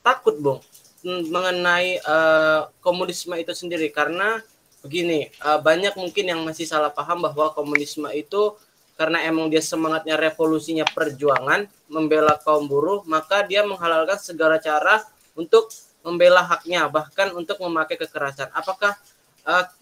[0.00, 0.62] takut, Bung,
[1.04, 4.40] mengenai uh, komunisme itu sendiri karena
[4.80, 8.56] begini, uh, banyak mungkin yang masih salah paham bahwa komunisme itu
[8.94, 15.02] karena emang dia semangatnya revolusinya perjuangan membela kaum buruh maka dia menghalalkan segala cara
[15.34, 15.70] untuk
[16.04, 18.52] membela haknya bahkan untuk memakai kekerasan.
[18.52, 18.94] Apakah
[19.42, 19.72] hal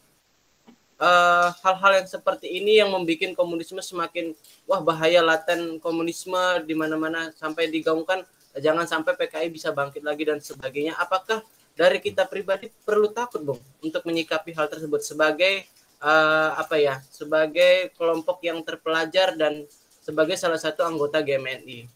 [1.03, 4.33] uh, hal-hal yang seperti ini yang membuat komunisme semakin
[4.71, 8.23] wah bahaya laten komunisme di mana-mana sampai digaungkan
[8.59, 10.95] jangan sampai PKI bisa bangkit lagi dan sebagainya.
[10.97, 11.43] Apakah
[11.75, 15.65] dari kita pribadi perlu takut bung untuk menyikapi hal tersebut sebagai
[16.03, 19.65] uh, apa ya sebagai kelompok yang terpelajar dan
[20.03, 21.87] sebagai salah satu anggota GMNI.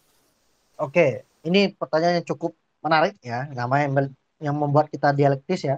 [0.79, 4.07] Oke, ini pertanyaan yang cukup menarik ya, namanya
[4.39, 5.77] yang membuat kita dialektis ya.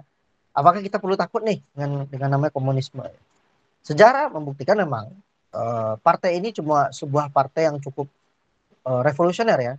[0.54, 3.02] Apakah kita perlu takut nih dengan dengan namanya komunisme?
[3.82, 5.10] Sejarah membuktikan memang
[5.56, 8.06] uh, partai ini cuma sebuah partai yang cukup
[8.86, 9.74] uh, revolusioner ya.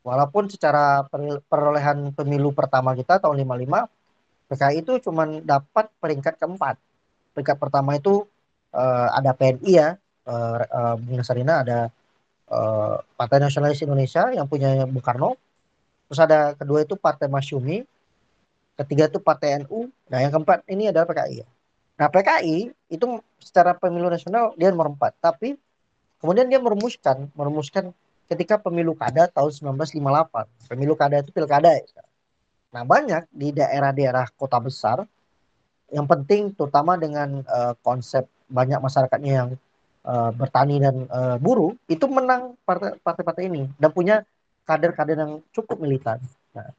[0.00, 1.04] Walaupun secara
[1.44, 6.80] perolehan pemilu pertama kita tahun 55 PKI itu cuma dapat peringkat keempat
[7.40, 8.28] peringkat pertama itu
[8.76, 9.96] uh, ada PNI ya,
[10.28, 11.88] uh, uh, Bung Nasarina ada
[12.52, 15.40] uh, Partai Nasionalis Indonesia yang punya Bung Karno.
[16.12, 17.80] Terus ada kedua itu Partai Masyumi,
[18.76, 21.48] ketiga itu Partai NU, nah yang keempat ini adalah PKI ya.
[21.96, 23.06] Nah PKI itu
[23.40, 25.56] secara pemilu nasional dia nomor empat, tapi
[26.20, 27.96] kemudian dia merumuskan, merumuskan
[28.28, 30.68] ketika pemilu kada tahun 1958.
[30.68, 31.86] Pemilu kada itu pilkada ya.
[32.74, 35.06] Nah banyak di daerah-daerah kota besar
[35.90, 39.50] yang penting terutama dengan uh, konsep banyak masyarakatnya yang
[40.06, 42.54] uh, bertani dan uh, buruh itu menang
[43.02, 44.22] partai-partai ini dan punya
[44.66, 46.22] kader-kader yang cukup militan.
[46.54, 46.70] Nah,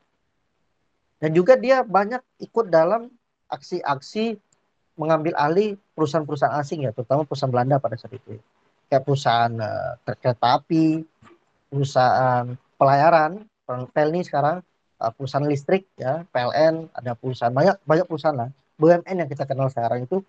[1.20, 3.12] dan juga dia banyak ikut dalam
[3.52, 4.40] aksi-aksi
[4.96, 8.40] mengambil alih perusahaan-perusahaan asing ya, terutama perusahaan Belanda pada saat itu.
[8.88, 11.04] Kayak perusahaan uh, kereta api,
[11.72, 13.44] perusahaan pelayaran,
[13.96, 14.60] Pelni sekarang,
[15.00, 19.70] uh, perusahaan listrik ya, PLN, ada perusahaan banyak banyak perusahaan lah BUMN yang kita kenal
[19.70, 20.26] sekarang itu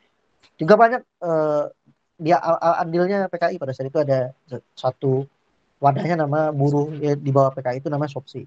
[0.61, 1.73] juga banyak uh,
[2.21, 2.37] dia
[2.85, 4.37] andilnya PKI pada saat itu ada
[4.77, 5.25] satu
[5.83, 8.45] wadahnya nama buruh ya, di bawah PKI itu nama Sopsi.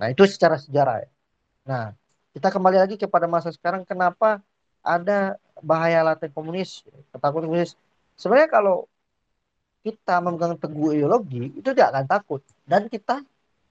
[0.00, 1.08] Nah itu secara sejarah ya.
[1.68, 1.84] Nah
[2.34, 4.42] kita kembali lagi kepada masa sekarang kenapa
[4.82, 6.82] ada bahaya laten komunis,
[7.14, 7.78] ketakutan komunis.
[8.18, 8.90] Sebenarnya kalau
[9.84, 13.20] kita memegang teguh ideologi itu tidak akan takut dan kita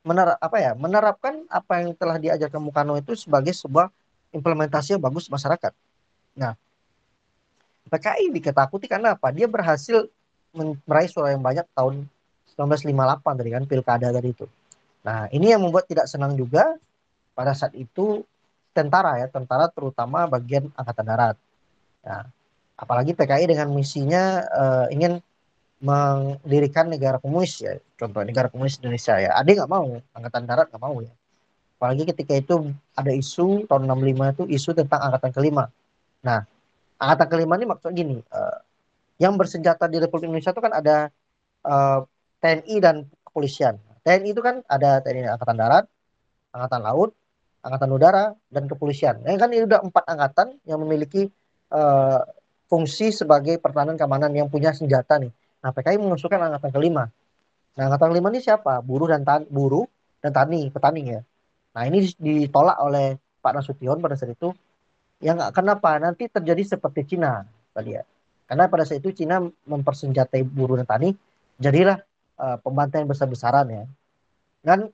[0.06, 3.90] menerap apa ya menerapkan apa yang telah diajarkan Mukano itu sebagai sebuah
[4.34, 5.72] implementasi yang bagus masyarakat.
[6.36, 6.58] Nah,
[7.88, 9.30] PKI diketakuti karena apa?
[9.30, 10.10] Dia berhasil
[10.86, 12.10] meraih suara yang banyak tahun
[12.58, 14.46] 1958 tadi kan pilkada tadi itu.
[15.06, 16.78] Nah, ini yang membuat tidak senang juga
[17.38, 18.26] pada saat itu
[18.74, 21.36] tentara ya, tentara terutama bagian angkatan darat.
[22.06, 22.26] Nah,
[22.78, 25.22] apalagi PKI dengan misinya uh, ingin
[25.84, 29.36] mendirikan negara komunis ya, contoh negara komunis Indonesia ya.
[29.36, 31.12] Ada nggak mau, angkatan darat nggak mau ya
[31.78, 35.68] apalagi ketika itu ada isu tahun 65 itu isu tentang angkatan kelima.
[36.24, 36.48] Nah
[36.96, 38.58] angkatan kelima ini maksudnya gini uh,
[39.20, 41.12] yang bersenjata di Republik Indonesia itu kan ada
[41.68, 42.96] uh, eh, TNI dan
[43.28, 43.76] kepolisian.
[44.08, 45.86] TNI itu kan ada TNI angkatan darat
[46.56, 47.12] angkatan laut
[47.64, 49.20] angkatan udara dan kepolisian.
[49.28, 51.28] Yang kan ini udah empat angkatan yang memiliki
[51.72, 52.24] uh,
[52.72, 55.32] fungsi sebagai pertahanan keamanan yang punya senjata nih.
[55.64, 57.12] Nah PKI mengusulkan angkatan kelima.
[57.76, 58.80] Nah angkatan kelima ini siapa?
[58.80, 59.84] Buruh dan tan buruh
[60.24, 61.22] dan tani petani ya
[61.74, 64.54] Nah ini ditolak oleh Pak Nasution pada saat itu.
[65.24, 65.98] Yang kenapa?
[65.98, 68.04] Nanti terjadi seperti Cina tadi ya.
[68.46, 71.10] Karena pada saat itu Cina mempersenjatai buruh dan tani,
[71.58, 71.98] jadilah
[72.38, 73.84] uh, pembantaian besar-besaran ya.
[74.64, 74.92] Dan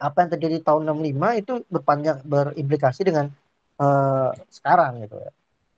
[0.00, 3.28] apa yang terjadi tahun 65 itu berpanjang berimplikasi dengan
[3.80, 5.30] uh, sekarang gitu ya.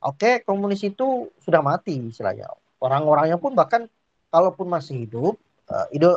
[0.02, 2.50] Oke, komunis itu sudah mati istilahnya.
[2.82, 3.86] Orang-orangnya pun bahkan
[4.34, 5.34] kalaupun masih hidup,
[5.70, 6.10] uh, ide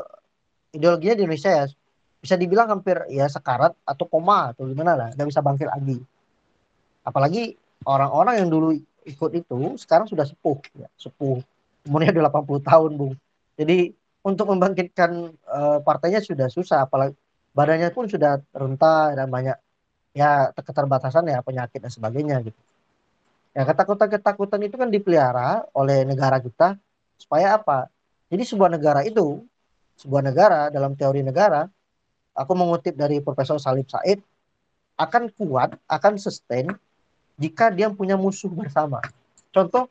[0.73, 1.65] ideologinya di Indonesia ya
[2.25, 6.01] bisa dibilang hampir ya sekarat atau koma atau gimana lah, nggak bisa bangkit lagi.
[7.05, 7.53] Apalagi
[7.85, 8.73] orang-orang yang dulu
[9.05, 11.37] ikut itu sekarang sudah sepuh, ya, sepuh
[11.85, 13.13] umurnya udah 80 tahun, Bung.
[13.53, 13.93] Jadi
[14.25, 17.13] untuk membangkitkan uh, partainya sudah susah, apalagi
[17.53, 19.53] badannya pun sudah renta dan banyak
[20.17, 22.57] ya keterbatasan ya penyakit dan sebagainya gitu.
[23.53, 26.75] Ya ketakutan-ketakutan itu kan dipelihara oleh negara kita
[27.21, 27.87] supaya apa?
[28.27, 29.45] Jadi sebuah negara itu,
[30.01, 31.69] sebuah negara dalam teori negara,
[32.35, 34.19] aku mengutip dari Profesor Salib Said,
[34.99, 36.67] akan kuat, akan sustain
[37.39, 38.99] jika dia punya musuh bersama.
[39.51, 39.87] Contoh,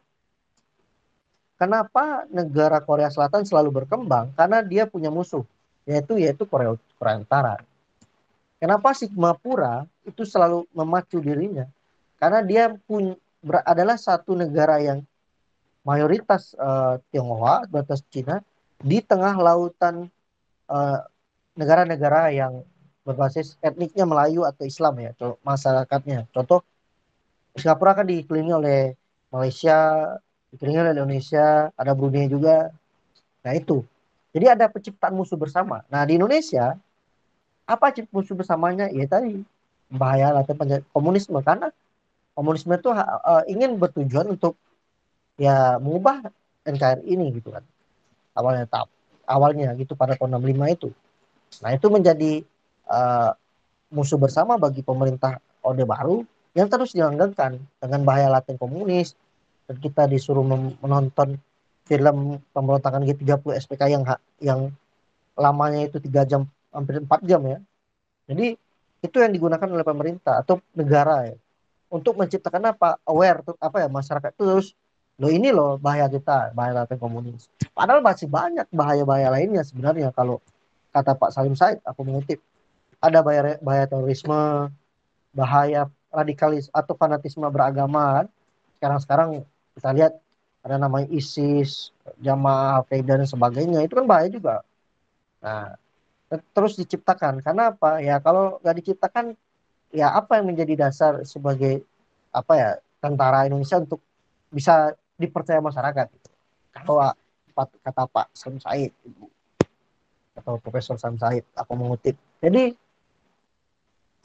[1.57, 4.33] kenapa negara Korea Selatan selalu berkembang?
[4.37, 5.45] Karena dia punya musuh,
[5.89, 7.55] yaitu yaitu Korea, Korea Utara.
[8.61, 11.69] Kenapa Sigmapura itu selalu memacu dirinya?
[12.17, 13.17] Karena dia punya
[13.69, 15.05] adalah satu negara yang
[15.85, 18.41] mayoritas uh, Tionghoa, batas Cina
[18.81, 20.09] di tengah lautan
[20.69, 21.01] eh,
[21.55, 22.63] negara-negara yang
[23.05, 25.11] berbasis etniknya Melayu atau Islam ya,
[25.45, 26.31] masyarakatnya.
[26.33, 26.65] Contoh
[27.55, 28.81] Singapura kan dikelilingi oleh
[29.31, 30.11] Malaysia,
[30.51, 32.73] dikelilingi oleh Indonesia, ada Brunei juga.
[33.45, 33.85] Nah itu.
[34.35, 35.87] Jadi ada penciptaan musuh bersama.
[35.87, 36.75] Nah di Indonesia
[37.65, 38.91] apa musuh bersamanya?
[38.91, 39.47] Ya tadi
[39.95, 40.59] bahaya atau
[40.91, 41.71] komunisme karena
[42.35, 44.59] komunisme itu uh, ingin bertujuan untuk
[45.39, 46.31] ya mengubah
[46.67, 47.63] NKRI ini gitu kan
[48.35, 48.91] awalnya tahap
[49.27, 50.89] awalnya gitu pada tahun 65 itu
[51.63, 52.43] nah itu menjadi
[52.89, 53.37] uh,
[53.95, 59.15] musuh bersama bagi pemerintah Orde Baru yang terus dilanggengkan dengan bahaya laten komunis.
[59.65, 60.45] Dan kita disuruh
[60.85, 61.41] menonton
[61.89, 64.05] film pemberontakan G30 SPK yang
[64.41, 64.61] yang
[65.35, 67.59] lamanya itu tiga jam hampir empat jam ya.
[68.29, 68.61] Jadi
[69.05, 71.37] itu yang digunakan oleh pemerintah atau negara ya
[71.89, 73.01] untuk menciptakan apa?
[73.09, 74.77] Aware tuh apa ya masyarakat terus
[75.15, 77.49] lo ini loh bahaya kita bahaya laten komunis.
[77.73, 80.45] Padahal masih banyak bahaya-bahaya lainnya sebenarnya kalau
[80.95, 82.39] kata Pak Salim Said aku mengutip
[83.03, 84.71] ada bahaya bahaya terorisme
[85.35, 88.31] bahaya radikalis atau fanatisme beragama
[88.79, 89.43] sekarang-sekarang
[89.75, 90.13] kita lihat
[90.65, 94.65] ada namanya ISIS jamaah Al-Qaeda dan sebagainya itu kan bahaya juga.
[95.45, 95.77] Nah
[96.53, 97.45] terus diciptakan.
[97.45, 98.01] Karena apa?
[98.01, 99.37] Ya kalau nggak diciptakan
[99.93, 101.85] ya apa yang menjadi dasar sebagai
[102.35, 104.01] apa ya tentara Indonesia untuk
[104.49, 106.09] bisa dipercaya masyarakat?
[106.75, 107.13] Kalau
[107.55, 108.91] kata Pak Sam Said
[110.35, 112.75] atau Profesor Sam Said aku mengutip jadi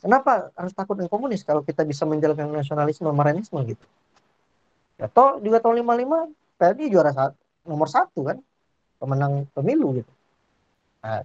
[0.02, 3.86] kenapa harus takut dengan komunis kalau kita bisa menjalankan nasionalisme maranisme gitu
[5.00, 5.08] ya,
[5.40, 8.38] juga tahun 55 PLD juara satu, nomor satu kan
[9.00, 10.12] pemenang pemilu gitu
[11.00, 11.24] nah,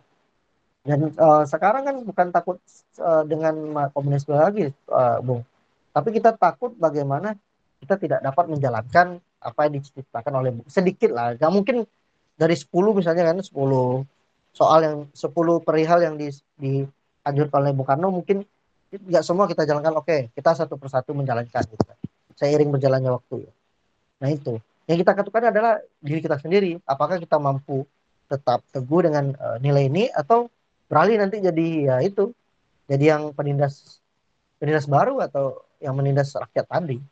[0.85, 2.61] dan uh, sekarang kan bukan takut
[3.01, 5.41] uh, dengan komunisme lagi, uh, Bung.
[5.97, 7.33] Tapi kita takut bagaimana
[7.81, 11.33] kita tidak dapat menjalankan apa yang diciptakan oleh sedikit lah.
[11.41, 11.89] Gak mungkin
[12.37, 13.49] dari 10 misalnya kan 10
[14.55, 18.47] soal yang 10 perihal yang di, dianjurkan oleh Bung Karno mungkin
[18.95, 19.99] nggak semua kita jalankan.
[19.99, 21.85] Oke okay, kita satu persatu menjalankan gitu.
[22.39, 23.51] Seiring berjalannya waktu.
[23.51, 23.53] Ya.
[24.23, 24.63] Nah itu.
[24.85, 26.79] Yang kita katakan adalah diri kita sendiri.
[26.87, 27.83] Apakah kita mampu
[28.31, 30.49] tetap teguh dengan uh, nilai ini atau
[30.87, 32.31] beralih nanti jadi ya itu
[32.87, 33.99] jadi yang penindas
[34.61, 37.03] penindas baru atau yang menindas rakyat tadi?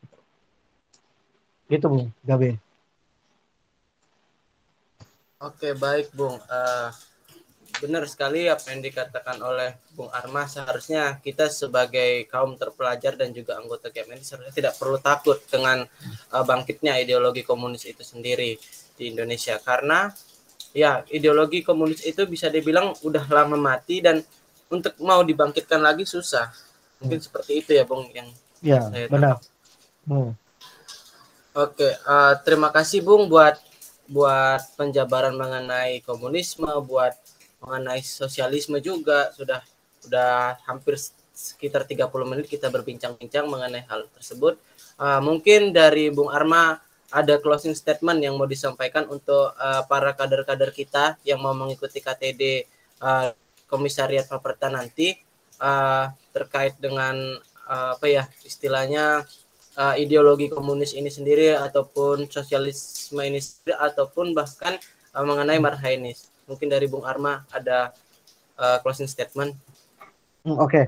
[1.67, 2.55] Gitu bung Gabe.
[5.43, 6.39] Oke baik bung.
[6.47, 6.93] Uh,
[7.81, 13.57] benar sekali apa yang dikatakan oleh bung Arma seharusnya kita sebagai kaum terpelajar dan juga
[13.57, 15.81] anggota GMN seharusnya tidak perlu takut dengan
[16.33, 18.55] uh, bangkitnya ideologi komunis itu sendiri
[18.93, 20.13] di Indonesia karena
[20.73, 24.21] ya ideologi komunis itu bisa dibilang udah lama mati dan
[24.73, 26.49] untuk mau dibangkitkan lagi susah.
[26.97, 27.25] Mungkin hmm.
[27.29, 28.33] seperti itu ya, Bung yang
[28.63, 29.43] Ya, saya benar.
[30.07, 30.39] Hmm.
[31.51, 33.59] Oke, uh, terima kasih Bung buat
[34.07, 37.11] buat penjabaran mengenai komunisme, buat
[37.63, 39.63] mengenai sosialisme juga sudah
[40.03, 40.99] sudah hampir
[41.33, 44.59] sekitar 30 menit kita berbincang-bincang mengenai hal tersebut.
[44.99, 46.77] Uh, mungkin dari Bung Arma
[47.13, 52.65] ada closing statement yang mau disampaikan untuk uh, para kader-kader kita yang mau mengikuti KTD
[53.05, 53.37] uh, eh,
[53.69, 55.13] Komisariat Paperta nanti
[55.61, 57.37] uh, terkait dengan
[57.69, 59.25] uh, apa ya istilahnya
[59.77, 64.81] uh, ideologi komunis ini sendiri ataupun sosialisme ini sendiri ataupun bahkan
[65.13, 66.32] uh, mengenai Marhainis.
[66.49, 67.95] Mungkin dari Bung Arma ada
[68.59, 69.55] uh, closing statement.
[70.43, 70.85] Hmm, oke, okay.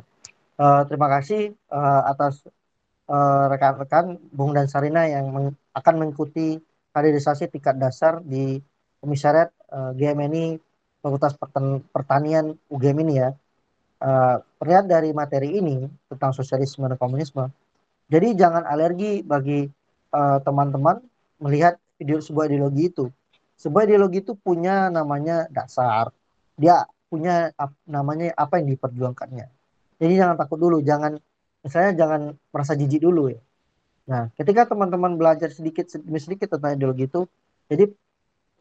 [0.60, 2.44] uh, terima kasih uh, atas
[3.52, 6.58] rekan-rekan uh, Bung dan Sarina yang akan mengikuti
[6.96, 8.64] kaderisasi tingkat dasar di
[9.04, 10.46] komisariat uh, eh, GMNI
[11.04, 11.36] Fakultas
[11.92, 13.30] Pertanian UGM ini ya.
[14.02, 14.42] Uh,
[14.88, 17.48] dari materi ini tentang sosialisme dan komunisme,
[18.12, 19.66] Jadi jangan alergi bagi
[20.14, 21.02] uh, teman-teman
[21.42, 23.06] melihat video sebuah ideologi itu.
[23.56, 26.12] Sebuah ideologi itu punya namanya dasar.
[26.60, 27.52] Dia punya
[27.88, 29.48] namanya apa yang diperjuangkannya.
[29.96, 31.16] Jadi jangan takut dulu, jangan
[31.64, 33.42] misalnya jangan merasa jijik dulu ya.
[34.06, 37.26] Nah, ketika teman-teman belajar sedikit demi sedikit tentang ideologi itu,
[37.72, 37.90] jadi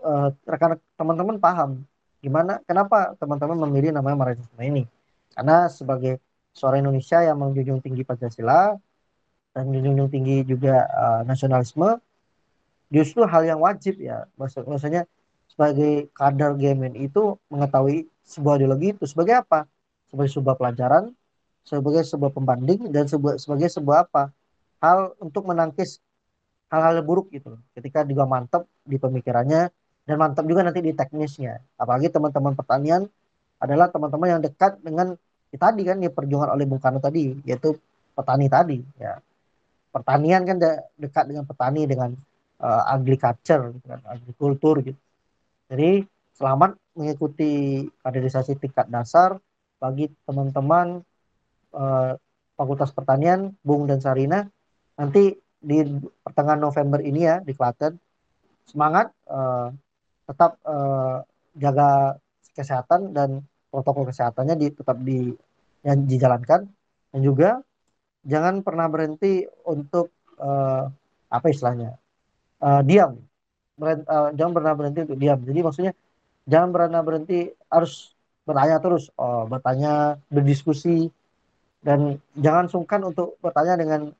[0.00, 1.84] uh, rekan teman-teman paham
[2.24, 4.88] gimana kenapa teman-teman memilih namanya Marxisme ini.
[5.36, 6.22] Karena sebagai
[6.56, 8.72] suara Indonesia yang menjunjung tinggi Pancasila
[9.52, 12.00] dan menjunjung tinggi juga uh, nasionalisme,
[12.90, 14.26] justru hal yang wajib ya.
[14.36, 15.08] Maksud, maksudnya
[15.48, 19.68] sebagai kader GMN itu mengetahui sebuah ideologi itu sebagai apa?
[20.10, 21.12] Sebagai sebuah pelajaran,
[21.64, 24.34] sebagai sebuah pembanding dan sebuah, sebagai sebuah apa?
[24.84, 26.04] hal untuk menangkis
[26.68, 29.72] hal-hal buruk gitu ketika juga mantap di pemikirannya
[30.04, 33.08] dan mantap juga nanti di teknisnya apalagi teman-teman pertanian
[33.56, 35.16] adalah teman-teman yang dekat dengan
[35.48, 37.80] ya, tadi kan yang perjuangan oleh Bung Karno tadi yaitu
[38.12, 39.16] petani tadi ya
[39.88, 40.70] pertanian kan de
[41.00, 42.12] dekat dengan petani dengan
[42.60, 45.00] uh, agriculture gitu kan agrikultur gitu.
[45.70, 46.04] Jadi
[46.36, 49.38] selamat mengikuti kaderisasi tingkat dasar
[49.80, 51.02] bagi teman-teman
[51.74, 52.14] uh,
[52.54, 54.46] Fakultas Pertanian Bung dan Sarina.
[54.94, 55.82] Nanti di
[56.22, 57.98] pertengahan November ini ya di Klaten.
[58.64, 59.74] Semangat uh,
[60.24, 61.20] tetap uh,
[61.58, 62.16] jaga
[62.54, 65.34] kesehatan dan protokol kesehatannya di, tetap di
[65.82, 66.70] yang dijalankan.
[67.10, 67.58] Dan juga
[68.22, 70.86] jangan pernah berhenti untuk uh,
[71.30, 71.98] apa istilahnya
[72.60, 73.18] uh, diam
[73.80, 75.92] uh, jangan pernah berhenti untuk diam jadi maksudnya
[76.44, 78.12] jangan pernah berhenti harus
[78.44, 81.08] bertanya terus oh, bertanya berdiskusi
[81.80, 84.12] dan jangan sungkan untuk bertanya dengan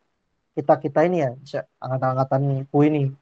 [0.57, 1.37] kita kita ini ya
[1.85, 3.13] angkatan-angkatan ku ini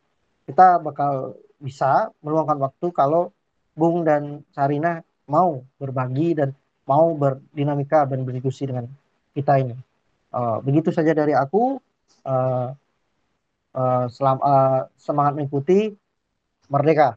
[0.47, 3.35] kita bakal bisa meluangkan waktu kalau
[3.73, 6.53] Bung dan Sarina mau berbagi dan
[6.85, 8.85] mau berdinamika dan berdiskusi dengan
[9.33, 9.73] kita ini.
[10.29, 11.81] Uh, begitu saja dari aku.
[12.23, 12.75] Uh,
[13.77, 15.93] uh, selam, uh, semangat mengikuti
[16.69, 17.17] merdeka.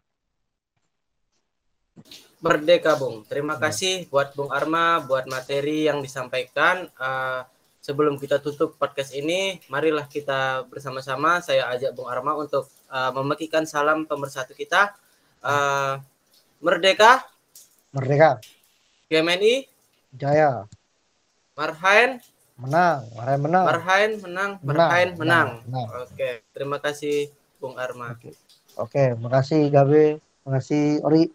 [2.43, 3.23] Merdeka, Bung.
[3.25, 6.91] Terima kasih buat Bung Arma, buat materi yang disampaikan.
[6.99, 7.41] Uh,
[7.79, 13.63] sebelum kita tutup podcast ini, marilah kita bersama-sama saya ajak Bung Arma untuk uh, memetikan
[13.65, 14.93] salam pemersatu kita.
[15.41, 15.97] Uh,
[16.61, 17.25] Merdeka.
[17.95, 18.43] Merdeka.
[19.09, 19.65] GMNI.
[20.13, 20.67] Jaya.
[21.55, 22.19] Marhain.
[22.55, 23.03] Menang.
[23.19, 23.65] Marhain menang.
[23.67, 24.51] Marhain menang.
[24.63, 25.15] Marhain menang.
[25.19, 25.49] menang.
[25.67, 25.87] menang.
[26.07, 27.27] Oke, terima kasih
[27.59, 28.15] Bung Arma.
[28.15, 28.31] Oke,
[28.79, 30.23] Oke makasih Gabe.
[30.47, 31.31] Makasih Ori.